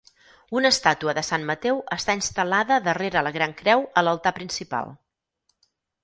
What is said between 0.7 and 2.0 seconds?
estàtua de sant Mateu